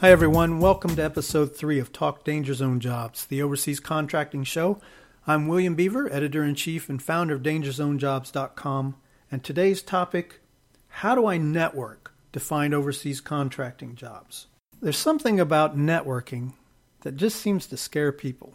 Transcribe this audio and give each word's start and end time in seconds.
Hi, 0.00 0.12
everyone. 0.12 0.60
Welcome 0.60 0.94
to 0.94 1.02
episode 1.02 1.56
three 1.56 1.80
of 1.80 1.92
Talk 1.92 2.22
Danger 2.22 2.54
Zone 2.54 2.78
Jobs, 2.78 3.26
the 3.26 3.42
overseas 3.42 3.80
contracting 3.80 4.44
show. 4.44 4.80
I'm 5.26 5.48
William 5.48 5.74
Beaver, 5.74 6.08
editor 6.12 6.44
in 6.44 6.54
chief 6.54 6.88
and 6.88 7.02
founder 7.02 7.34
of 7.34 7.42
DangerZoneJobs.com. 7.42 8.94
And 9.32 9.42
today's 9.42 9.82
topic 9.82 10.38
How 10.86 11.16
do 11.16 11.26
I 11.26 11.36
network 11.36 12.14
to 12.32 12.38
find 12.38 12.72
overseas 12.72 13.20
contracting 13.20 13.96
jobs? 13.96 14.46
There's 14.80 14.96
something 14.96 15.40
about 15.40 15.76
networking 15.76 16.52
that 17.00 17.16
just 17.16 17.40
seems 17.40 17.66
to 17.66 17.76
scare 17.76 18.12
people, 18.12 18.54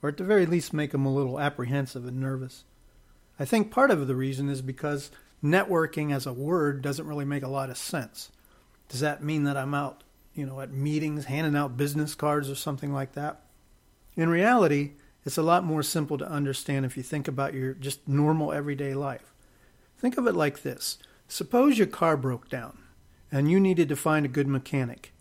or 0.00 0.10
at 0.10 0.16
the 0.16 0.22
very 0.22 0.46
least 0.46 0.72
make 0.72 0.92
them 0.92 1.06
a 1.06 1.12
little 1.12 1.40
apprehensive 1.40 2.06
and 2.06 2.20
nervous. 2.20 2.62
I 3.36 3.44
think 3.44 3.72
part 3.72 3.90
of 3.90 4.06
the 4.06 4.14
reason 4.14 4.48
is 4.48 4.62
because 4.62 5.10
networking 5.42 6.14
as 6.14 6.24
a 6.24 6.32
word 6.32 6.82
doesn't 6.82 7.08
really 7.08 7.24
make 7.24 7.42
a 7.42 7.48
lot 7.48 7.68
of 7.68 7.76
sense. 7.76 8.30
Does 8.88 9.00
that 9.00 9.24
mean 9.24 9.42
that 9.42 9.56
I'm 9.56 9.74
out 9.74 10.03
you 10.34 10.46
know, 10.46 10.60
at 10.60 10.72
meetings, 10.72 11.26
handing 11.26 11.56
out 11.56 11.76
business 11.76 12.14
cards 12.14 12.50
or 12.50 12.54
something 12.54 12.92
like 12.92 13.12
that. 13.12 13.42
In 14.16 14.28
reality, 14.28 14.92
it's 15.24 15.38
a 15.38 15.42
lot 15.42 15.64
more 15.64 15.82
simple 15.82 16.18
to 16.18 16.30
understand 16.30 16.84
if 16.84 16.96
you 16.96 17.02
think 17.02 17.28
about 17.28 17.54
your 17.54 17.74
just 17.74 18.06
normal 18.06 18.52
everyday 18.52 18.94
life. 18.94 19.32
Think 19.98 20.18
of 20.18 20.26
it 20.26 20.34
like 20.34 20.62
this 20.62 20.98
Suppose 21.28 21.78
your 21.78 21.86
car 21.86 22.16
broke 22.16 22.48
down 22.48 22.78
and 23.32 23.50
you 23.50 23.58
needed 23.58 23.88
to 23.88 23.96
find 23.96 24.26
a 24.26 24.28
good 24.28 24.46
mechanic. 24.46 25.12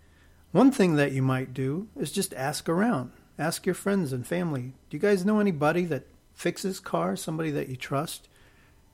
One 0.51 0.71
thing 0.71 0.95
that 0.95 1.13
you 1.13 1.23
might 1.23 1.53
do 1.53 1.87
is 1.97 2.11
just 2.11 2.33
ask 2.33 2.69
around. 2.69 3.11
Ask 3.39 3.65
your 3.65 3.73
friends 3.73 4.13
and 4.13 4.27
family. 4.27 4.73
Do 4.89 4.97
you 4.97 4.99
guys 4.99 5.25
know 5.25 5.39
anybody 5.39 5.85
that 5.85 6.05
fixes 6.33 6.79
cars, 6.79 7.21
somebody 7.21 7.49
that 7.51 7.69
you 7.69 7.75
trust? 7.75 8.27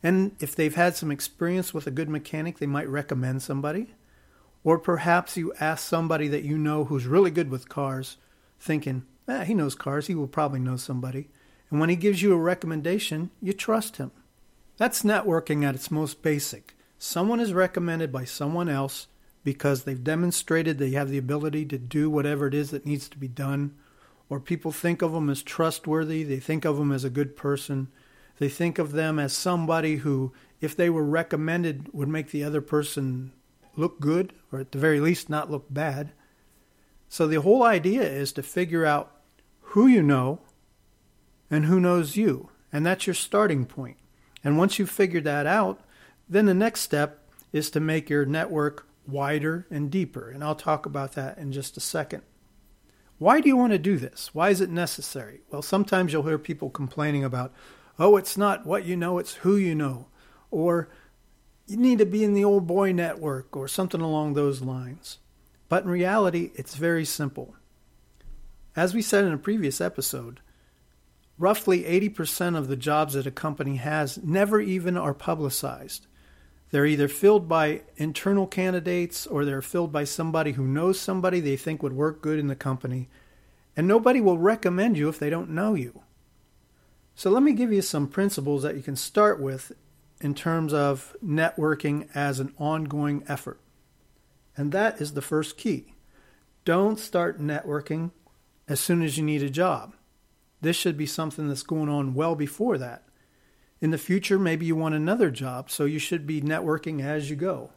And 0.02 0.36
if 0.40 0.56
they've 0.56 0.76
had 0.76 0.96
some 0.96 1.12
experience 1.12 1.74
with 1.74 1.86
a 1.86 1.92
good 1.92 2.08
mechanic, 2.08 2.60
they 2.60 2.66
might 2.66 2.88
recommend 2.88 3.42
somebody. 3.42 3.94
Or 4.64 4.78
perhaps 4.78 5.38
you 5.38 5.54
ask 5.60 5.88
somebody 5.88 6.28
that 6.28 6.44
you 6.44 6.58
know 6.58 6.86
who's 6.86 7.08
really 7.08 7.32
good 7.32 7.50
with 7.50 7.70
cars, 7.70 8.18
thinking, 8.60 9.06
eh, 9.28 9.46
he 9.46 9.54
knows 9.54 9.76
cars, 9.76 10.08
he 10.08 10.16
will 10.16 10.28
probably 10.28 10.60
know 10.60 10.76
somebody. 10.76 11.30
And 11.70 11.80
when 11.80 11.90
he 11.90 11.96
gives 11.96 12.22
you 12.22 12.34
a 12.34 12.38
recommendation, 12.38 13.30
you 13.42 13.54
trust 13.54 13.98
him. 13.98 14.12
That's 14.78 15.04
networking 15.04 15.64
at 15.64 15.76
its 15.76 15.92
most 15.92 16.22
basic. 16.22 16.76
Someone 16.98 17.40
is 17.40 17.54
recommended 17.54 18.12
by 18.12 18.26
someone 18.26 18.70
else 18.70 19.08
because 19.44 19.84
they've 19.84 20.04
demonstrated 20.04 20.78
they 20.78 20.92
have 20.92 21.10
the 21.10 21.18
ability 21.18 21.66
to 21.66 21.78
do 21.78 22.10
whatever 22.10 22.48
it 22.48 22.54
is 22.54 22.72
that 22.72 22.86
needs 22.86 23.08
to 23.10 23.18
be 23.18 23.28
done, 23.28 23.76
or 24.30 24.40
people 24.40 24.72
think 24.72 25.02
of 25.02 25.14
them 25.14 25.30
as 25.30 25.42
trustworthy, 25.42 26.24
they 26.24 26.40
think 26.40 26.66
of 26.66 26.78
them 26.78 26.92
as 26.92 27.04
a 27.04 27.10
good 27.10 27.36
person, 27.36 27.88
they 28.38 28.50
think 28.50 28.78
of 28.78 28.92
them 28.92 29.20
as 29.20 29.34
somebody 29.34 29.98
who, 29.98 30.34
if 30.62 30.76
they 30.76 30.90
were 30.90 31.04
recommended, 31.04 31.90
would 31.94 32.10
make 32.10 32.32
the 32.32 32.44
other 32.44 32.62
person 32.62 33.32
look 33.76 34.00
good, 34.00 34.34
or 34.52 34.60
at 34.60 34.72
the 34.72 34.78
very 34.78 35.00
least, 35.00 35.30
not 35.30 35.52
look 35.52 35.66
bad. 35.70 36.12
So 37.08 37.28
the 37.28 37.42
whole 37.42 37.64
idea 37.64 38.04
is 38.04 38.32
to 38.34 38.44
figure 38.44 38.86
out 38.86 39.12
who 39.62 39.88
you 39.88 40.04
know 40.04 40.42
and 41.50 41.66
who 41.66 41.80
knows 41.80 42.16
you. 42.16 42.50
And 42.72 42.86
that's 42.86 43.08
your 43.08 43.14
starting 43.14 43.66
point. 43.66 43.98
And 44.44 44.58
once 44.58 44.78
you've 44.78 44.90
figured 44.90 45.24
that 45.24 45.48
out, 45.48 45.82
then 46.28 46.46
the 46.46 46.54
next 46.54 46.82
step 46.82 47.28
is 47.52 47.72
to 47.72 47.80
make 47.80 48.10
your 48.10 48.26
network 48.26 48.88
wider 49.08 49.66
and 49.72 49.90
deeper. 49.90 50.30
And 50.30 50.44
I'll 50.44 50.56
talk 50.56 50.86
about 50.86 51.14
that 51.14 51.38
in 51.38 51.52
just 51.52 51.78
a 51.78 51.82
second. 51.82 52.22
Why 53.18 53.42
do 53.42 53.50
you 53.50 53.58
want 53.58 53.74
to 53.74 53.80
do 53.80 53.98
this? 53.98 54.34
Why 54.34 54.50
is 54.50 54.62
it 54.62 54.70
necessary? 54.70 55.42
Well, 55.52 55.62
sometimes 55.62 56.14
you'll 56.14 56.24
hear 56.24 56.38
people 56.38 56.70
complaining 56.70 57.24
about, 57.24 57.54
oh, 57.98 58.16
it's 58.16 58.38
not 58.38 58.66
what 58.66 58.86
you 58.86 58.96
know, 58.96 59.18
it's 59.18 59.36
who 59.36 59.58
you 59.58 59.76
know. 59.76 60.08
Or 60.52 60.90
you 61.70 61.78
need 61.78 62.00
to 62.00 62.06
be 62.06 62.24
in 62.24 62.34
the 62.34 62.44
old 62.44 62.66
boy 62.66 62.92
network 62.92 63.56
or 63.56 63.68
something 63.68 64.02
along 64.02 64.34
those 64.34 64.62
lines. 64.62 65.20
But 65.68 65.84
in 65.84 65.90
reality, 65.90 66.52
it's 66.56 66.76
very 66.76 67.06
simple. 67.06 67.56
As 68.76 68.96
we 68.96 69.04
said 69.04 69.24
in 69.24 69.34
a 69.34 69.38
previous 69.38 69.80
episode, 69.80 70.40
roughly 71.38 71.84
80% 71.84 72.58
of 72.58 72.68
the 72.68 72.76
jobs 72.76 73.14
that 73.14 73.28
a 73.28 73.32
company 73.32 73.76
has 73.76 74.18
never 74.24 74.60
even 74.60 74.98
are 74.98 75.14
publicized. 75.14 76.08
They're 76.72 76.88
either 76.88 77.08
filled 77.08 77.48
by 77.48 77.82
internal 77.98 78.48
candidates 78.48 79.28
or 79.28 79.46
they're 79.46 79.62
filled 79.62 79.92
by 79.92 80.04
somebody 80.06 80.54
who 80.54 80.66
knows 80.66 81.00
somebody 81.00 81.40
they 81.40 81.56
think 81.56 81.84
would 81.84 81.94
work 81.94 82.22
good 82.22 82.40
in 82.40 82.48
the 82.48 82.56
company. 82.56 83.10
And 83.78 83.88
nobody 83.88 84.22
will 84.22 84.38
recommend 84.38 84.98
you 84.98 85.08
if 85.08 85.20
they 85.20 85.30
don't 85.30 85.52
know 85.52 85.76
you. 85.76 86.02
So 87.16 87.30
let 87.30 87.44
me 87.44 87.54
give 87.54 87.72
you 87.72 87.82
some 87.82 88.08
principles 88.08 88.64
that 88.64 88.76
you 88.76 88.82
can 88.82 88.96
start 88.96 89.40
with 89.40 89.72
in 90.22 90.36
terms 90.36 90.74
of 90.74 91.16
networking 91.24 92.08
as 92.14 92.40
an 92.40 92.54
ongoing 92.58 93.24
effort. 93.28 93.60
And 94.58 94.72
that 94.72 95.00
is 95.00 95.14
the 95.14 95.22
first 95.22 95.58
key. 95.58 95.94
Don't 96.66 97.00
start 97.00 97.40
networking 97.40 98.12
as 98.68 98.80
soon 98.80 99.02
as 99.02 99.18
you 99.18 99.24
need 99.24 99.42
a 99.42 99.50
job. 99.50 99.96
This 100.62 100.76
should 100.76 100.98
be 100.98 101.06
something 101.06 101.48
that's 101.48 101.64
going 101.64 101.90
on 101.90 102.14
well 102.14 102.36
before 102.36 102.78
that. 102.78 103.04
In 103.82 103.92
the 103.92 103.98
future, 103.98 104.38
maybe 104.38 104.66
you 104.66 104.76
want 104.76 104.96
another 104.96 105.32
job, 105.32 105.72
so 105.72 105.86
you 105.86 106.00
should 106.00 106.28
be 106.28 106.42
networking 106.42 107.02
as 107.02 107.30
you 107.30 107.38
go. 107.38 107.72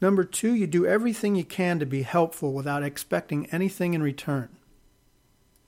Number 0.00 0.24
two, 0.24 0.54
you 0.54 0.66
do 0.66 0.84
everything 0.84 1.36
you 1.36 1.44
can 1.44 1.78
to 1.78 1.86
be 1.86 2.02
helpful 2.02 2.52
without 2.52 2.82
expecting 2.82 3.46
anything 3.46 3.94
in 3.94 4.02
return. 4.02 4.48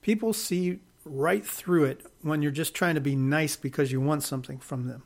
People 0.01 0.33
see 0.33 0.79
right 1.05 1.45
through 1.45 1.85
it 1.85 2.05
when 2.21 2.41
you're 2.41 2.51
just 2.51 2.73
trying 2.73 2.95
to 2.95 3.01
be 3.01 3.15
nice 3.15 3.55
because 3.55 3.91
you 3.91 4.01
want 4.01 4.23
something 4.23 4.59
from 4.59 4.87
them. 4.87 5.03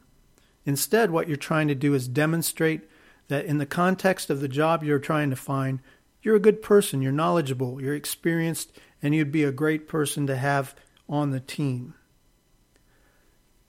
Instead, 0.65 1.11
what 1.11 1.27
you're 1.27 1.37
trying 1.37 1.67
to 1.67 1.75
do 1.75 1.93
is 1.93 2.07
demonstrate 2.07 2.81
that 3.27 3.45
in 3.45 3.57
the 3.57 3.65
context 3.65 4.29
of 4.29 4.41
the 4.41 4.47
job 4.47 4.83
you're 4.83 4.99
trying 4.99 5.29
to 5.29 5.35
find, 5.35 5.79
you're 6.21 6.35
a 6.35 6.39
good 6.39 6.61
person, 6.61 7.01
you're 7.01 7.11
knowledgeable, 7.11 7.81
you're 7.81 7.95
experienced, 7.95 8.71
and 9.01 9.13
you'd 9.13 9.31
be 9.31 9.43
a 9.43 9.51
great 9.51 9.87
person 9.87 10.25
to 10.27 10.35
have 10.35 10.75
on 11.07 11.29
the 11.29 11.39
team. 11.39 11.93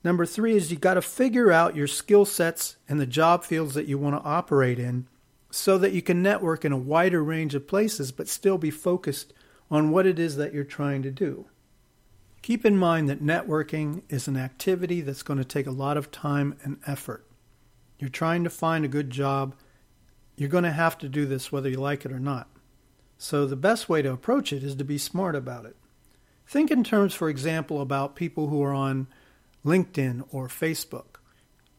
Number 0.02 0.24
three 0.24 0.56
is 0.56 0.70
you 0.70 0.78
got 0.78 0.94
to 0.94 1.02
figure 1.02 1.50
out 1.50 1.76
your 1.76 1.88
skill 1.88 2.24
sets 2.24 2.76
and 2.88 3.00
the 3.00 3.06
job 3.06 3.44
fields 3.44 3.74
that 3.74 3.88
you 3.88 3.98
want 3.98 4.16
to 4.16 4.28
operate 4.28 4.78
in 4.78 5.08
so 5.50 5.78
that 5.78 5.92
you 5.92 6.00
can 6.00 6.22
network 6.22 6.64
in 6.64 6.72
a 6.72 6.78
wider 6.78 7.22
range 7.22 7.54
of 7.54 7.66
places 7.66 8.12
but 8.12 8.28
still 8.28 8.56
be 8.56 8.70
focused 8.70 9.32
on 9.70 9.90
what 9.90 10.06
it 10.06 10.18
is 10.18 10.36
that 10.36 10.54
you're 10.54 10.64
trying 10.64 11.02
to 11.02 11.10
do. 11.10 11.46
Keep 12.46 12.64
in 12.64 12.76
mind 12.78 13.08
that 13.08 13.20
networking 13.20 14.02
is 14.08 14.28
an 14.28 14.36
activity 14.36 15.00
that's 15.00 15.24
going 15.24 15.38
to 15.40 15.44
take 15.44 15.66
a 15.66 15.72
lot 15.72 15.96
of 15.96 16.12
time 16.12 16.56
and 16.62 16.78
effort. 16.86 17.26
You're 17.98 18.08
trying 18.08 18.44
to 18.44 18.50
find 18.50 18.84
a 18.84 18.88
good 18.88 19.10
job. 19.10 19.56
You're 20.36 20.48
going 20.48 20.62
to 20.62 20.70
have 20.70 20.96
to 20.98 21.08
do 21.08 21.26
this 21.26 21.50
whether 21.50 21.68
you 21.68 21.78
like 21.78 22.04
it 22.04 22.12
or 22.12 22.20
not. 22.20 22.48
So 23.18 23.46
the 23.46 23.56
best 23.56 23.88
way 23.88 24.00
to 24.00 24.12
approach 24.12 24.52
it 24.52 24.62
is 24.62 24.76
to 24.76 24.84
be 24.84 24.96
smart 24.96 25.34
about 25.34 25.64
it. 25.64 25.74
Think 26.46 26.70
in 26.70 26.84
terms, 26.84 27.14
for 27.14 27.28
example, 27.28 27.80
about 27.80 28.14
people 28.14 28.46
who 28.46 28.62
are 28.62 28.72
on 28.72 29.08
LinkedIn 29.64 30.22
or 30.30 30.46
Facebook. 30.46 31.16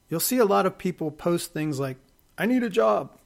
You'll 0.10 0.20
see 0.20 0.38
a 0.38 0.44
lot 0.44 0.66
of 0.66 0.78
people 0.78 1.12
post 1.12 1.54
things 1.54 1.80
like, 1.80 1.96
I 2.38 2.46
need 2.46 2.64
a 2.64 2.70
job. 2.70 3.18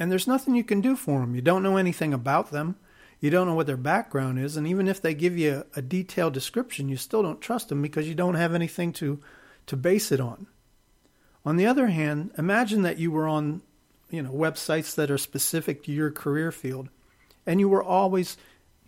And 0.00 0.10
there's 0.10 0.26
nothing 0.26 0.56
you 0.56 0.64
can 0.64 0.80
do 0.80 0.96
for 0.96 1.20
them. 1.20 1.36
You 1.36 1.42
don't 1.42 1.62
know 1.62 1.76
anything 1.76 2.12
about 2.12 2.50
them. 2.50 2.74
You 3.20 3.30
don't 3.30 3.46
know 3.46 3.54
what 3.54 3.66
their 3.66 3.76
background 3.76 4.38
is, 4.38 4.56
and 4.56 4.66
even 4.66 4.88
if 4.88 5.00
they 5.00 5.14
give 5.14 5.38
you 5.38 5.64
a, 5.74 5.78
a 5.78 5.82
detailed 5.82 6.34
description, 6.34 6.88
you 6.88 6.96
still 6.96 7.22
don't 7.22 7.40
trust 7.40 7.68
them 7.68 7.82
because 7.82 8.08
you 8.08 8.14
don't 8.14 8.34
have 8.34 8.54
anything 8.54 8.92
to 8.94 9.20
to 9.66 9.76
base 9.76 10.12
it 10.12 10.20
on. 10.20 10.46
On 11.44 11.56
the 11.56 11.66
other 11.66 11.88
hand, 11.88 12.32
imagine 12.38 12.82
that 12.82 12.98
you 12.98 13.10
were 13.10 13.26
on, 13.26 13.62
you 14.10 14.22
know, 14.22 14.30
websites 14.30 14.94
that 14.94 15.10
are 15.10 15.18
specific 15.18 15.82
to 15.84 15.92
your 15.92 16.10
career 16.10 16.52
field, 16.52 16.88
and 17.46 17.58
you 17.58 17.68
were 17.68 17.82
always 17.82 18.36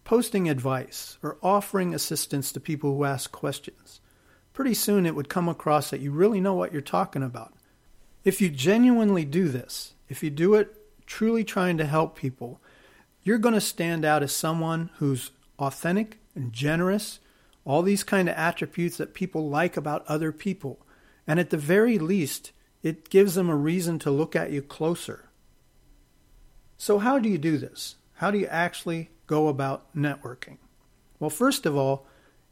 posting 0.05 0.49
advice 0.49 1.19
or 1.23 1.37
offering 1.43 1.95
assistance 1.95 2.51
to 2.53 2.61
people 2.61 2.97
who 2.97 3.05
ask 3.05 3.31
questions. 3.31 4.01
Pretty 4.53 4.75
soon 4.75 5.07
it 5.07 5.15
would 5.15 5.29
come 5.29 5.49
across 5.49 5.91
that 5.91 6.01
you 6.01 6.11
really 6.11 6.41
know 6.41 6.55
what 6.55 6.73
you're 6.73 6.81
talking 6.81 7.23
about. 7.23 7.55
If 8.25 8.41
you 8.41 8.51
genuinely 8.51 9.25
do 9.25 9.49
this, 9.49 9.95
if 10.09 10.23
you 10.23 10.31
do 10.31 10.55
it 10.55 10.75
truly 11.07 11.45
trying 11.45 11.79
to 11.79 11.87
help 11.87 12.17
people, 12.17 12.61
you're 13.29 13.37
going 13.37 13.55
to 13.55 13.61
stand 13.61 14.07
out 14.07 14.23
as 14.23 14.35
someone 14.35 14.89
who's 14.97 15.33
authentic 15.59 16.19
and 16.35 16.51
generous, 16.51 17.21
all 17.67 17.83
these 17.83 18.03
kind 18.03 18.27
of 18.27 18.35
attributes 18.35 18.97
that 18.97 19.13
people 19.13 19.51
like 19.51 19.77
about 19.77 20.03
other 20.07 20.33
people. 20.33 20.79
And 21.27 21.39
at 21.39 21.51
the 21.51 21.59
very 21.59 21.99
least, 21.99 22.53
it 22.83 23.11
gives 23.11 23.35
them 23.35 23.51
a 23.51 23.55
reason 23.55 23.99
to 23.99 24.11
look 24.11 24.35
at 24.35 24.51
you 24.51 24.63
closer. 24.63 25.29
So, 26.79 26.99
how 27.01 27.19
do 27.19 27.29
you 27.29 27.37
do 27.37 27.59
this? 27.59 27.97
How 28.15 28.31
do 28.31 28.39
you 28.39 28.47
actually 28.47 29.11
go 29.27 29.49
about 29.49 29.95
networking? 29.95 30.57
Well, 31.21 31.29
first 31.29 31.67
of 31.67 31.77
all, 31.77 32.07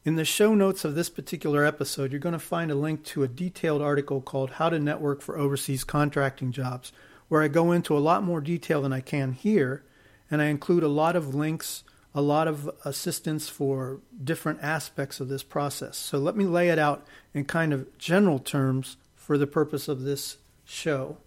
in 0.05 0.17
the 0.17 0.27
show 0.27 0.55
notes 0.55 0.85
of 0.85 0.95
this 0.95 1.09
particular 1.09 1.65
episode, 1.65 2.13
you're 2.13 2.21
going 2.21 2.35
to 2.35 2.39
find 2.39 2.71
a 2.71 2.75
link 2.75 3.03
to 3.05 3.23
a 3.23 3.29
detailed 3.29 3.81
article 3.81 4.21
called 4.21 4.51
How 4.51 4.69
to 4.69 4.79
Network 4.79 5.23
for 5.23 5.39
Overseas 5.39 5.85
Contracting 5.85 6.53
Jobs, 6.53 6.93
where 7.29 7.43
I 7.43 7.49
go 7.49 7.73
into 7.73 7.97
a 7.97 7.99
lot 7.99 8.23
more 8.23 8.43
detail 8.43 8.83
than 8.83 8.93
I 8.93 9.01
can 9.01 9.33
here 9.33 9.83
and 10.31 10.43
I 10.43 10.47
include 10.47 10.83
a 10.83 10.89
lot 10.89 11.17
of 11.17 11.35
links, 11.35 11.85
a 12.15 12.21
lot 12.21 12.49
of 12.49 12.71
assistance 12.85 13.49
for 13.49 14.01
different 14.23 14.63
aspects 14.63 15.21
of 15.21 15.29
this 15.29 15.43
process. 15.43 15.97
So 15.97 16.19
let 16.19 16.37
me 16.37 16.45
lay 16.45 16.69
it 16.69 16.79
out 16.79 17.07
in 17.35 17.45
kind 17.45 17.73
of 17.73 17.97
general 17.99 18.39
terms 18.39 18.97
for 19.15 19.37
the 19.37 19.47
purpose 19.47 19.89
of 19.89 20.03
this 20.03 20.39
show. 20.65 21.19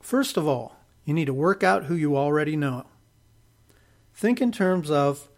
First 0.00 0.36
of 0.36 0.46
all, 0.46 0.76
you 1.04 1.14
need 1.14 1.26
to 1.26 1.34
work 1.34 1.62
out 1.62 1.84
who 1.84 1.94
you 1.94 2.16
already 2.16 2.56
know. 2.56 2.86
think 4.14 4.40
in 4.40 4.50
terms 4.50 4.90
of 4.90 5.28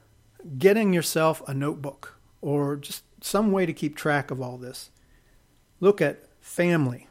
getting 0.59 0.93
yourself 0.93 1.43
a 1.47 1.53
notebook 1.53 2.19
or 2.41 2.77
just 2.77 3.05
some 3.23 3.53
way 3.53 3.67
to 3.67 3.73
keep 3.73 3.95
track 3.95 4.31
of 4.31 4.41
all 4.41 4.57
this. 4.57 4.91
Look 5.81 6.01
at 6.01 6.25
family, 6.41 7.09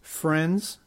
friends, 0.00 0.78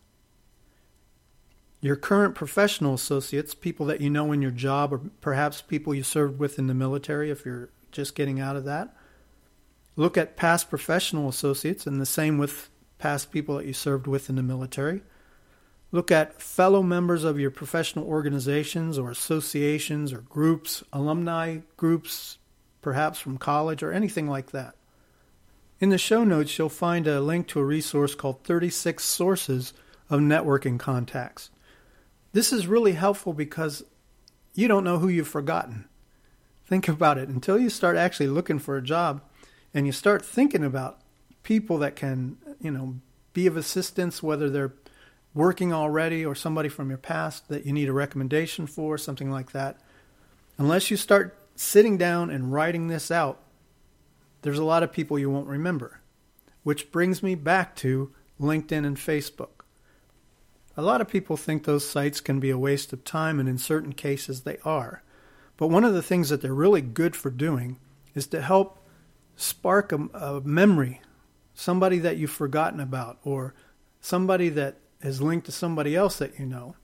your 1.84 1.98
current 1.98 2.34
professional 2.34 2.94
associates, 2.94 3.54
people 3.54 3.86
that 3.88 4.00
you 4.00 4.10
know 4.10 4.32
in 4.32 4.42
your 4.42 4.52
job, 4.52 4.94
or 4.94 5.02
perhaps 5.20 5.62
people 5.62 5.94
you 5.94 6.02
served 6.02 6.40
with 6.40 6.58
in 6.58 6.68
the 6.68 6.74
military 6.74 7.30
if 7.30 7.46
you're 7.46 7.72
just 7.92 8.16
getting 8.16 8.40
out 8.40 8.56
of 8.56 8.64
that. 8.64 8.96
Look 9.98 10.18
at 10.18 10.38
past 10.38 10.70
professional 10.70 11.28
associates, 11.28 11.86
and 11.86 12.00
the 12.00 12.06
same 12.06 12.38
with 12.38 12.70
past 13.00 13.34
people 13.34 13.58
that 13.58 13.66
you 13.66 13.74
served 13.74 14.08
with 14.08 14.30
in 14.30 14.38
the 14.38 14.42
military. 14.42 15.02
Look 15.92 16.10
at 16.10 16.42
fellow 16.42 16.82
members 16.82 17.26
of 17.26 17.38
your 17.38 17.52
professional 17.52 18.08
organizations 18.08 18.98
or 18.98 19.12
associations 19.12 20.14
or 20.14 20.22
groups, 20.22 20.86
alumni 20.94 21.58
groups, 21.76 22.38
perhaps 22.82 23.20
from 23.20 23.38
college 23.38 23.84
or 23.84 23.92
anything 23.92 24.30
like 24.30 24.52
that. 24.52 24.76
In 25.82 25.90
the 25.90 25.98
show 25.98 26.24
notes, 26.24 26.58
you'll 26.58 26.70
find 26.70 27.08
a 27.08 27.20
link 27.20 27.50
to 27.50 27.60
a 27.60 27.66
resource 27.66 28.16
called 28.16 28.46
36 28.46 29.04
Sources 29.04 29.74
of 30.10 30.22
Networking 30.22 30.80
Contacts. 30.80 31.50
This 32.34 32.52
is 32.52 32.68
really 32.68 32.94
helpful 32.94 33.32
because 33.32 33.84
you 34.54 34.68
don't 34.68 34.84
know 34.84 34.98
who 34.98 35.08
you've 35.08 35.28
forgotten. 35.28 35.86
Think 36.66 36.88
about 36.88 37.18
it. 37.18 37.30
Until 37.30 37.60
you 37.60 37.70
start 37.70 37.96
actually 37.96 38.28
looking 38.28 38.60
for 38.60 38.76
a 38.76 38.82
job 38.82 39.22
and 39.74 39.86
you 39.86 39.92
start 39.92 40.26
thinking 40.26 40.64
about 40.64 41.00
people 41.44 41.78
that 41.78 41.96
can, 41.96 42.38
you 42.60 42.72
know, 42.72 42.96
be 43.34 43.46
of 43.48 43.56
assistance, 43.56 44.24
whether 44.24 44.50
they're 44.50 44.74
working 45.34 45.74
already 45.74 46.26
or 46.26 46.36
somebody 46.36 46.70
from 46.70 46.90
your 46.90 46.98
past 46.98 47.50
that 47.50 47.66
you 47.66 47.74
need 47.74 47.90
a 47.90 47.94
recommendation 47.94 48.68
for, 48.68 48.98
something 48.98 49.32
like 49.32 49.52
that. 49.52 49.80
Unless 50.58 50.92
you 50.92 50.98
start 50.98 51.38
sitting 51.56 51.98
down 51.98 52.30
and 52.30 52.52
writing 52.52 52.88
this 52.88 53.12
out, 53.12 53.40
there's 54.42 54.60
a 54.60 54.64
lot 54.64 54.84
of 54.84 54.92
people 54.92 55.20
you 55.20 55.30
won't 55.30 55.48
remember. 55.48 56.00
Which 56.64 56.92
brings 56.92 57.22
me 57.22 57.36
back 57.36 57.76
to 57.78 58.12
LinkedIn 58.40 58.86
and 58.86 58.98
Facebook. 58.98 59.63
A 60.76 60.82
lot 60.82 61.02
of 61.02 61.08
people 61.08 61.38
think 61.38 61.64
those 61.64 61.88
sites 61.88 62.20
can 62.20 62.40
be 62.40 62.50
a 62.50 62.58
waste 62.58 62.94
of 62.94 63.04
time, 63.04 63.40
and 63.40 63.48
in 63.48 63.58
certain 63.58 63.94
cases 63.94 64.42
they 64.42 64.58
are. 64.66 65.04
But 65.58 65.68
one 65.68 65.84
of 65.84 65.94
the 65.94 66.02
things 66.02 66.30
that 66.30 66.42
they're 66.42 66.54
really 66.54 66.82
good 66.82 67.16
for 67.16 67.30
doing 67.30 67.78
is 68.16 68.26
to 68.28 68.42
help 68.42 68.80
spark 69.36 69.92
a, 69.92 69.98
a 70.14 70.42
memory, 70.42 71.02
somebody 71.54 72.00
that 72.00 72.18
you've 72.18 72.32
forgotten 72.32 72.80
about, 72.80 73.20
or 73.24 73.54
somebody 74.02 74.50
that 74.50 74.78
is 75.02 75.22
linked 75.22 75.46
to 75.46 75.52
somebody 75.52 75.96
else 75.96 76.18
that 76.18 76.40
you 76.40 76.46
know. 76.46 76.76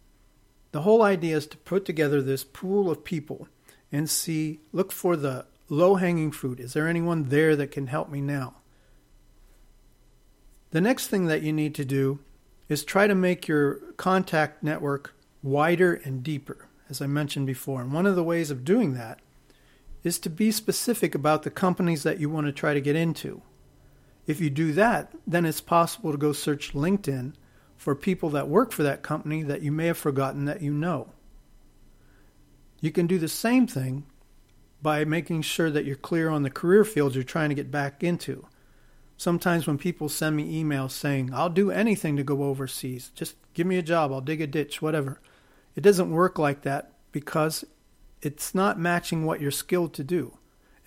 The 0.72 0.82
whole 0.82 1.02
idea 1.02 1.38
is 1.38 1.48
to 1.48 1.58
put 1.58 1.84
together 1.86 2.22
this 2.22 2.44
pool 2.44 2.92
of 2.92 3.04
people 3.04 3.48
and 3.92 4.08
see, 4.08 4.60
look 4.72 4.92
for 4.92 5.16
the 5.16 5.48
low 5.68 5.96
hanging 5.96 6.32
fruit. 6.32 6.60
Is 6.60 6.74
there 6.74 6.88
anyone 6.88 7.30
there 7.30 7.56
that 7.56 7.72
can 7.72 7.88
help 7.88 8.10
me 8.10 8.22
now? 8.22 8.56
The 10.72 10.82
next 10.82 11.08
thing 11.08 11.26
that 11.26 11.42
you 11.42 11.52
need 11.52 11.74
to 11.76 11.86
do 11.86 12.20
is 12.70 12.84
try 12.84 13.08
to 13.08 13.16
make 13.16 13.48
your 13.48 13.76
contact 13.98 14.64
network 14.64 15.16
wider 15.42 15.94
and 15.94 16.24
deeper, 16.24 16.70
as 16.90 17.02
I 17.02 17.08
mentioned 17.08 17.48
before. 17.48 17.82
And 17.82 17.92
one 17.92 18.06
of 18.06 18.16
the 18.16 18.24
ways 18.24 18.52
of 18.52 18.64
doing 18.64 18.94
that 18.94 19.20
is 20.04 20.20
to 20.20 20.30
be 20.30 20.52
specific 20.52 21.14
about 21.14 21.44
the 21.44 21.50
companies 21.50 22.04
that 22.04 22.20
you 22.20 22.30
want 22.30 22.46
to 22.48 22.54
try 22.54 22.74
to 22.74 22.82
get 22.82 22.96
into. 22.96 23.42
If 24.28 24.40
you 24.40 24.50
do 24.50 24.72
that, 24.74 25.12
then 25.26 25.46
it's 25.46 25.60
possible 25.60 26.12
to 26.12 26.18
go 26.18 26.32
search 26.32 26.74
LinkedIn 26.74 27.34
for 27.76 27.96
people 27.96 28.30
that 28.30 28.48
work 28.48 28.72
for 28.72 28.84
that 28.84 29.02
company 29.02 29.42
that 29.44 29.62
you 29.62 29.72
may 29.72 29.88
have 29.88 29.98
forgotten 29.98 30.46
that 30.46 30.62
you 30.62 30.72
know. 30.72 31.10
You 32.82 32.92
can 32.92 33.08
do 33.08 33.18
the 33.18 33.28
same 33.28 33.68
thing 33.68 34.06
by 34.82 35.04
making 35.04 35.42
sure 35.42 35.70
that 35.72 35.86
you're 35.86 35.96
clear 35.96 36.30
on 36.30 36.44
the 36.44 36.50
career 36.50 36.86
fields 36.86 37.16
you're 37.16 37.24
trying 37.24 37.50
to 37.50 37.56
get 37.56 37.72
back 37.72 38.04
into. 38.04 38.46
Sometimes 39.20 39.68
when 39.68 39.78
people 39.78 40.08
send 40.08 40.38
me 40.38 40.64
emails 40.64 40.92
saying, 40.92 41.32
I'll 41.34 41.50
do 41.50 41.72
anything 41.72 42.16
to 42.16 42.24
go 42.24 42.44
overseas, 42.44 43.12
just 43.14 43.36
give 43.54 43.68
me 43.68 43.76
a 43.76 43.82
job, 43.82 44.14
I'll 44.14 44.22
dig 44.22 44.40
a 44.40 44.48
ditch, 44.48 44.82
whatever. 44.82 45.20
It 45.76 45.82
doesn't 45.82 46.10
work 46.10 46.40
like 46.40 46.62
that 46.62 46.94
because 47.12 47.66
it's 48.22 48.56
not 48.56 48.80
matching 48.80 49.26
what 49.26 49.42
you're 49.42 49.52
skilled 49.52 49.94
to 49.96 50.06
do. 50.06 50.38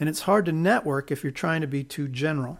And 0.00 0.08
it's 0.08 0.22
hard 0.22 0.46
to 0.46 0.52
network 0.52 1.10
if 1.10 1.22
you're 1.22 1.30
trying 1.30 1.60
to 1.60 1.66
be 1.66 1.84
too 1.84 2.08
general. 2.08 2.58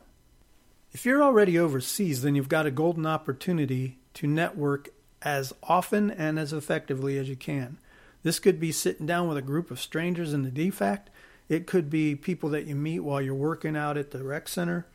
If 0.90 1.06
you're 1.06 1.22
already 1.22 1.58
overseas, 1.58 2.20
then 2.20 2.34
you've 2.34 2.50
got 2.50 2.66
a 2.66 2.70
golden 2.70 3.06
opportunity 3.06 3.98
to 4.12 4.26
network 4.26 4.90
as 5.22 5.54
often 5.62 6.10
and 6.10 6.38
as 6.38 6.52
effectively 6.52 7.16
as 7.16 7.30
you 7.30 7.36
can. 7.36 7.78
This 8.22 8.40
could 8.40 8.60
be 8.60 8.72
sitting 8.72 9.06
down 9.06 9.26
with 9.26 9.38
a 9.38 9.42
group 9.42 9.70
of 9.70 9.80
strangers 9.80 10.34
in 10.34 10.42
the 10.42 10.50
DFAC. 10.50 11.04
It 11.48 11.66
could 11.66 11.88
be 11.88 12.14
people 12.14 12.50
that 12.50 12.66
you 12.66 12.74
meet 12.74 13.00
while 13.00 13.22
you're 13.22 13.34
working 13.34 13.74
out 13.74 13.96
at 13.96 14.10
the 14.10 14.22
rec 14.22 14.48
center. 14.48 14.86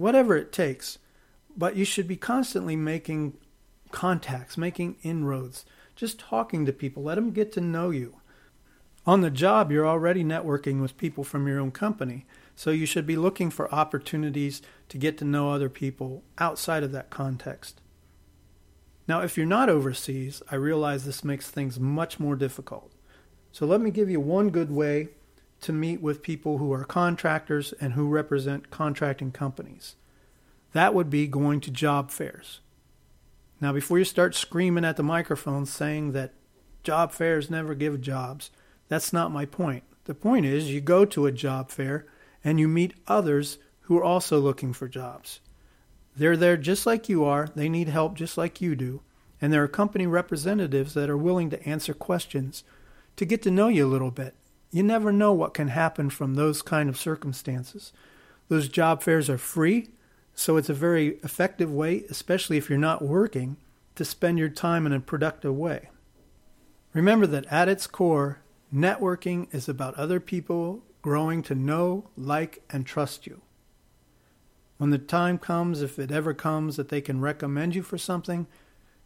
Whatever 0.00 0.34
it 0.34 0.50
takes. 0.50 0.98
But 1.54 1.76
you 1.76 1.84
should 1.84 2.08
be 2.08 2.16
constantly 2.16 2.74
making 2.74 3.36
contacts, 3.90 4.56
making 4.56 4.96
inroads, 5.02 5.66
just 5.94 6.18
talking 6.18 6.64
to 6.64 6.72
people. 6.72 7.02
Let 7.02 7.16
them 7.16 7.32
get 7.32 7.52
to 7.52 7.60
know 7.60 7.90
you. 7.90 8.16
On 9.06 9.20
the 9.20 9.30
job, 9.30 9.70
you're 9.70 9.86
already 9.86 10.24
networking 10.24 10.80
with 10.80 10.96
people 10.96 11.22
from 11.22 11.46
your 11.46 11.60
own 11.60 11.70
company. 11.70 12.24
So 12.56 12.70
you 12.70 12.86
should 12.86 13.06
be 13.06 13.16
looking 13.16 13.50
for 13.50 13.74
opportunities 13.74 14.62
to 14.88 14.96
get 14.96 15.18
to 15.18 15.24
know 15.26 15.50
other 15.50 15.68
people 15.68 16.22
outside 16.38 16.82
of 16.82 16.92
that 16.92 17.10
context. 17.10 17.82
Now, 19.06 19.20
if 19.20 19.36
you're 19.36 19.44
not 19.44 19.68
overseas, 19.68 20.42
I 20.50 20.54
realize 20.54 21.04
this 21.04 21.24
makes 21.24 21.50
things 21.50 21.78
much 21.78 22.18
more 22.18 22.36
difficult. 22.36 22.90
So 23.52 23.66
let 23.66 23.82
me 23.82 23.90
give 23.90 24.08
you 24.08 24.20
one 24.20 24.48
good 24.48 24.70
way 24.70 25.08
to 25.62 25.72
meet 25.72 26.00
with 26.00 26.22
people 26.22 26.58
who 26.58 26.72
are 26.72 26.84
contractors 26.84 27.72
and 27.80 27.92
who 27.92 28.08
represent 28.08 28.70
contracting 28.70 29.32
companies. 29.32 29.96
That 30.72 30.94
would 30.94 31.10
be 31.10 31.26
going 31.26 31.60
to 31.62 31.70
job 31.70 32.10
fairs. 32.10 32.60
Now, 33.60 33.72
before 33.72 33.98
you 33.98 34.04
start 34.04 34.34
screaming 34.34 34.84
at 34.84 34.96
the 34.96 35.02
microphone 35.02 35.66
saying 35.66 36.12
that 36.12 36.32
job 36.82 37.12
fairs 37.12 37.50
never 37.50 37.74
give 37.74 38.00
jobs, 38.00 38.50
that's 38.88 39.12
not 39.12 39.32
my 39.32 39.44
point. 39.44 39.84
The 40.04 40.14
point 40.14 40.46
is 40.46 40.70
you 40.70 40.80
go 40.80 41.04
to 41.04 41.26
a 41.26 41.32
job 41.32 41.70
fair 41.70 42.06
and 42.42 42.58
you 42.58 42.68
meet 42.68 42.94
others 43.06 43.58
who 43.82 43.98
are 43.98 44.04
also 44.04 44.38
looking 44.38 44.72
for 44.72 44.88
jobs. 44.88 45.40
They're 46.16 46.36
there 46.36 46.56
just 46.56 46.86
like 46.86 47.08
you 47.08 47.24
are, 47.24 47.48
they 47.54 47.68
need 47.68 47.88
help 47.88 48.14
just 48.14 48.38
like 48.38 48.60
you 48.60 48.74
do, 48.74 49.02
and 49.40 49.52
there 49.52 49.62
are 49.62 49.68
company 49.68 50.06
representatives 50.06 50.94
that 50.94 51.10
are 51.10 51.16
willing 51.16 51.50
to 51.50 51.68
answer 51.68 51.94
questions 51.94 52.64
to 53.16 53.24
get 53.24 53.42
to 53.42 53.50
know 53.50 53.68
you 53.68 53.86
a 53.86 53.88
little 53.88 54.10
bit. 54.10 54.34
You 54.70 54.82
never 54.82 55.12
know 55.12 55.32
what 55.32 55.54
can 55.54 55.68
happen 55.68 56.10
from 56.10 56.34
those 56.34 56.62
kind 56.62 56.88
of 56.88 56.98
circumstances. 56.98 57.92
Those 58.48 58.68
job 58.68 59.02
fairs 59.02 59.28
are 59.28 59.38
free, 59.38 59.88
so 60.34 60.56
it's 60.56 60.68
a 60.68 60.74
very 60.74 61.18
effective 61.22 61.72
way, 61.72 62.04
especially 62.08 62.56
if 62.56 62.68
you're 62.68 62.78
not 62.78 63.02
working, 63.02 63.56
to 63.96 64.04
spend 64.04 64.38
your 64.38 64.48
time 64.48 64.86
in 64.86 64.92
a 64.92 65.00
productive 65.00 65.56
way. 65.56 65.90
Remember 66.92 67.26
that 67.26 67.46
at 67.46 67.68
its 67.68 67.86
core, 67.86 68.40
networking 68.74 69.52
is 69.54 69.68
about 69.68 69.94
other 69.96 70.20
people 70.20 70.82
growing 71.02 71.42
to 71.42 71.54
know, 71.54 72.08
like, 72.16 72.62
and 72.70 72.86
trust 72.86 73.26
you. 73.26 73.40
When 74.78 74.90
the 74.90 74.98
time 74.98 75.38
comes, 75.38 75.82
if 75.82 75.98
it 75.98 76.10
ever 76.10 76.32
comes, 76.32 76.76
that 76.76 76.88
they 76.88 77.00
can 77.00 77.20
recommend 77.20 77.74
you 77.74 77.82
for 77.82 77.98
something, 77.98 78.46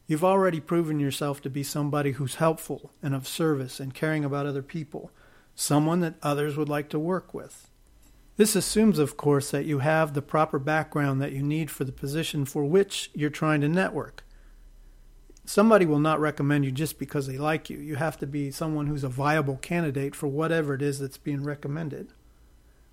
you've 0.06 0.24
already 0.24 0.60
proven 0.60 1.00
yourself 1.00 1.40
to 1.42 1.50
be 1.50 1.62
somebody 1.62 2.12
who's 2.12 2.36
helpful 2.36 2.92
and 3.02 3.14
of 3.14 3.26
service 3.26 3.80
and 3.80 3.94
caring 3.94 4.24
about 4.24 4.46
other 4.46 4.62
people, 4.62 5.10
someone 5.54 6.00
that 6.00 6.14
others 6.22 6.56
would 6.56 6.68
like 6.68 6.88
to 6.90 6.98
work 6.98 7.32
with. 7.32 7.68
This 8.36 8.56
assumes, 8.56 8.98
of 8.98 9.16
course, 9.16 9.50
that 9.52 9.64
you 9.64 9.78
have 9.78 10.12
the 10.12 10.22
proper 10.22 10.58
background 10.58 11.20
that 11.20 11.32
you 11.32 11.42
need 11.42 11.70
for 11.70 11.84
the 11.84 11.92
position 11.92 12.44
for 12.44 12.64
which 12.64 13.10
you're 13.14 13.30
trying 13.30 13.60
to 13.60 13.68
network. 13.68 14.24
Somebody 15.46 15.86
will 15.86 16.00
not 16.00 16.20
recommend 16.20 16.64
you 16.64 16.72
just 16.72 16.98
because 16.98 17.26
they 17.26 17.38
like 17.38 17.70
you. 17.70 17.78
You 17.78 17.96
have 17.96 18.18
to 18.18 18.26
be 18.26 18.50
someone 18.50 18.86
who's 18.86 19.04
a 19.04 19.08
viable 19.08 19.56
candidate 19.58 20.16
for 20.16 20.26
whatever 20.26 20.74
it 20.74 20.82
is 20.82 20.98
that's 20.98 21.18
being 21.18 21.44
recommended. 21.44 22.12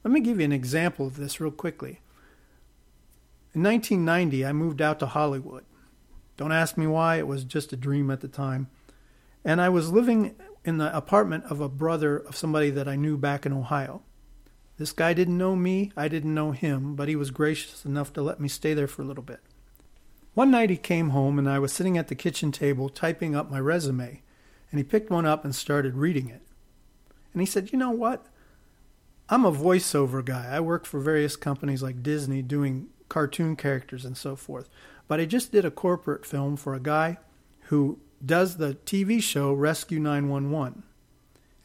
Let 0.04 0.12
me 0.12 0.20
give 0.20 0.40
you 0.40 0.46
an 0.46 0.52
example 0.52 1.08
of 1.08 1.16
this 1.16 1.40
real 1.40 1.52
quickly. 1.52 2.02
In 3.54 3.64
1990, 3.64 4.46
I 4.46 4.54
moved 4.54 4.82
out 4.82 5.00
to 5.00 5.08
Hollywood. 5.08 5.64
Don't 6.38 6.52
ask 6.52 6.78
me 6.78 6.88
why, 6.88 7.18
it 7.18 7.28
was 7.28 7.44
just 7.44 7.74
a 7.74 7.78
dream 7.78 8.12
at 8.12 8.22
the 8.22 8.28
time. 8.28 8.70
And 9.44 9.62
I 9.62 9.70
was 9.70 9.92
living 9.92 10.36
in 10.64 10.78
the 10.78 10.96
apartment 10.96 11.46
of 11.46 11.60
a 11.60 11.70
brother 11.70 12.18
of 12.18 12.36
somebody 12.36 12.70
that 12.70 12.88
I 12.88 12.96
knew 12.96 13.18
back 13.18 13.46
in 13.46 13.54
Ohio. 13.54 14.02
This 14.78 14.92
guy 14.92 15.14
didn't 15.14 15.38
know 15.38 15.56
me, 15.56 15.92
I 15.96 16.08
didn't 16.08 16.34
know 16.34 16.52
him, 16.52 16.96
but 16.96 17.08
he 17.08 17.16
was 17.16 17.32
gracious 17.32 17.86
enough 17.86 18.14
to 18.14 18.22
let 18.22 18.40
me 18.40 18.48
stay 18.48 18.74
there 18.74 18.88
for 18.88 19.02
a 19.02 19.06
little 19.06 19.24
bit. 19.24 19.42
One 20.34 20.52
night 20.52 20.70
he 20.70 20.78
came 20.78 21.10
home 21.10 21.38
and 21.38 21.50
I 21.50 21.60
was 21.60 21.74
sitting 21.74 21.98
at 21.98 22.08
the 22.08 22.16
kitchen 22.16 22.52
table 22.52 22.90
typing 22.90 23.36
up 23.36 23.52
my 23.52 23.60
resume, 23.60 24.22
and 24.72 24.80
he 24.80 24.84
picked 24.84 25.10
one 25.10 25.26
up 25.26 25.44
and 25.44 25.54
started 25.54 25.96
reading 25.96 26.30
it. 26.30 26.42
And 27.34 27.42
he 27.42 27.46
said, 27.46 27.72
You 27.72 27.80
know 27.80 27.92
what? 27.92 28.26
I'm 29.30 29.46
a 29.46 29.52
voiceover 29.52 30.24
guy. 30.24 30.48
I 30.50 30.60
work 30.60 30.86
for 30.86 31.00
various 31.00 31.36
companies 31.36 31.84
like 31.84 32.04
Disney 32.04 32.42
doing 32.42 32.88
cartoon 33.08 33.56
characters 33.56 34.06
and 34.06 34.18
so 34.18 34.36
forth. 34.36 34.70
But 35.08 35.20
I 35.20 35.26
just 35.26 35.52
did 35.52 35.66
a 35.66 35.72
corporate 35.72 36.26
film 36.26 36.56
for 36.56 36.74
a 36.74 36.80
guy 36.80 37.18
who 37.64 38.00
does 38.26 38.58
the 38.58 38.76
TV 38.86 39.22
show 39.22 39.54
Rescue 39.54 40.00
911. 40.00 40.84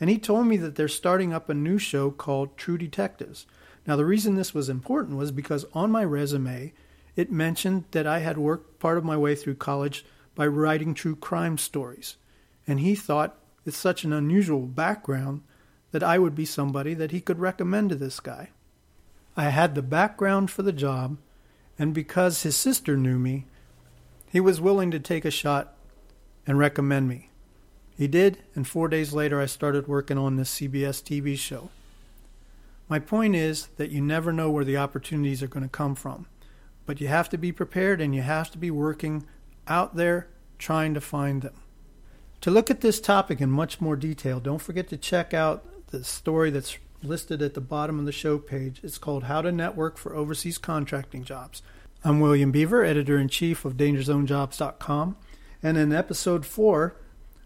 And 0.01 0.11
he 0.11 0.19
told 0.19 0.47
me 0.47 0.57
that 0.59 0.75
they're 0.75 0.89
starting 0.89 1.33
up 1.33 1.49
a 1.49 1.55
new 1.55 1.79
show 1.79 2.11
called 2.11 2.57
True 2.57 2.77
Detectives. 2.79 3.47
Now, 3.87 3.97
the 3.97 4.05
reason 4.05 4.35
this 4.35 4.55
was 4.55 4.69
important 4.69 5.17
was 5.17 5.33
because 5.33 5.65
on 5.73 5.91
my 5.91 6.05
resume, 6.05 6.73
it 7.15 7.33
mentioned 7.33 7.85
that 7.93 8.07
I 8.07 8.19
had 8.19 8.37
worked 8.37 8.79
part 8.79 8.99
of 8.99 9.05
my 9.05 9.17
way 9.17 9.35
through 9.35 9.55
college 9.55 10.05
by 10.35 10.47
writing 10.47 10.93
true 10.93 11.17
crime 11.17 11.57
stories. 11.57 12.17
And 12.67 12.81
he 12.81 12.95
thought, 12.95 13.39
with 13.65 13.75
such 13.75 14.05
an 14.05 14.13
unusual 14.13 14.67
background, 14.67 15.43
that 15.93 16.03
I 16.03 16.19
would 16.19 16.35
be 16.35 16.45
somebody 16.45 16.95
that 16.95 17.11
he 17.11 17.21
could 17.21 17.39
recommend 17.39 17.91
to 17.91 17.97
this 17.97 18.21
guy. 18.21 18.51
I 19.37 19.51
had 19.51 19.75
the 19.75 19.83
background 19.83 20.51
for 20.51 20.63
the 20.63 20.73
job, 20.73 21.17
and 21.79 21.95
because 21.95 22.43
his 22.43 22.57
sister 22.57 22.97
knew 22.97 23.19
me, 23.19 23.47
he 24.31 24.41
was 24.41 24.61
willing 24.61 24.91
to 24.91 25.01
take 25.01 25.25
a 25.25 25.31
shot 25.31 25.76
and 26.47 26.59
recommend 26.59 27.09
me. 27.09 27.31
He 27.97 28.07
did, 28.07 28.39
and 28.55 28.67
four 28.67 28.89
days 28.89 29.13
later 29.13 29.41
I 29.41 29.47
started 29.47 29.89
working 29.89 30.19
on 30.19 30.37
this 30.37 30.55
CBS 30.55 31.03
TV 31.03 31.37
show. 31.37 31.71
My 32.89 32.99
point 32.99 33.35
is 33.35 33.69
that 33.79 33.91
you 33.91 34.01
never 34.01 34.33
know 34.33 34.51
where 34.51 34.65
the 34.65 34.77
opportunities 34.77 35.43
are 35.43 35.49
going 35.49 35.65
to 35.65 35.69
come 35.69 35.95
from, 35.95 36.27
but 36.85 37.01
you 37.01 37.09
have 37.09 37.29
to 37.31 37.39
be 37.39 37.51
prepared 37.53 38.01
and 38.01 38.15
you 38.15 38.23
have 38.23 38.51
to 38.53 38.59
be 38.59 38.71
working 38.71 39.27
out 39.67 39.97
there 39.97 40.29
trying 40.59 40.95
to 40.95 41.01
find 41.01 41.43
them. 41.43 41.55
To 42.43 42.51
look 42.51 42.71
at 42.71 42.81
this 42.81 43.01
topic 43.01 43.41
in 43.41 43.51
much 43.51 43.81
more 43.81 43.97
detail, 43.97 44.39
don't 44.39 44.63
forget 44.63 44.89
to 44.89 44.97
check 44.97 45.35
out 45.35 45.65
the 45.89 46.05
story 46.05 46.51
that's 46.51 46.77
listed 47.03 47.43
at 47.43 47.55
the 47.55 47.61
bottom 47.61 47.99
of 47.99 48.05
the 48.05 48.13
show 48.13 48.39
page. 48.39 48.81
It's 48.83 48.99
called 48.99 49.25
How 49.25 49.43
to 49.43 49.51
Network 49.51 49.97
for 49.97 50.15
Overseas 50.15 50.59
Contracting 50.59 51.25
Jobs. 51.25 51.63
I'm 52.05 52.21
William 52.21 52.53
Beaver, 52.53 52.85
editor 52.85 53.19
in 53.19 53.29
chief 53.29 53.65
of 53.65 53.77
DangerZoneJobs.com, 53.77 55.17
and 55.63 55.77
in 55.77 55.93
episode 55.93 56.45
4, 56.47 56.95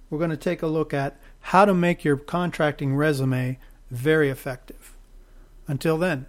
we're 0.09 0.19
going 0.19 0.31
to 0.31 0.37
take 0.37 0.63
a 0.63 0.67
look 0.67 0.93
at 0.93 1.19
how 1.41 1.65
to 1.65 1.75
make 1.75 2.05
your 2.05 2.17
contracting 2.17 2.95
resume 2.95 3.59
very 3.91 4.29
effective. 4.29 4.97
Until 5.67 5.97
then. 5.99 6.27